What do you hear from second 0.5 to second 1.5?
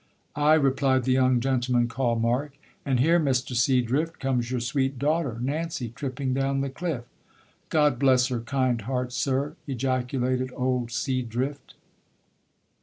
replied the young